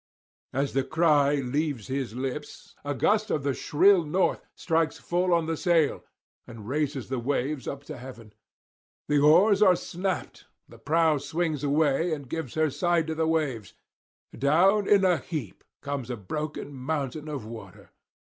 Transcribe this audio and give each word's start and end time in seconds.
As 0.51 0.73
the 0.73 0.83
cry 0.83 1.35
leaves 1.35 1.85
his 1.85 2.15
lips, 2.15 2.75
a 2.83 2.95
gust 2.95 3.29
of 3.29 3.43
the 3.43 3.53
shrill 3.53 4.03
north 4.03 4.43
strikes 4.55 4.97
full 4.97 5.31
on 5.31 5.45
the 5.45 5.55
sail 5.55 6.03
and 6.47 6.67
raises 6.67 7.07
the 7.07 7.19
waves 7.19 7.67
up 7.67 7.83
to 7.83 7.97
heaven. 7.99 8.33
The 9.07 9.19
oars 9.19 9.61
are 9.61 9.75
snapped; 9.75 10.47
the 10.67 10.79
prow 10.79 11.19
swings 11.19 11.63
away 11.63 12.13
and 12.13 12.27
gives 12.27 12.55
her 12.55 12.71
side 12.71 13.05
to 13.05 13.13
the 13.13 13.27
waves; 13.27 13.75
down 14.35 14.87
in 14.87 15.05
a 15.05 15.17
heap 15.19 15.63
comes 15.81 16.09
a 16.09 16.17
broken 16.17 16.73
mountain 16.73 17.27
of 17.27 17.45
water. 17.45 17.91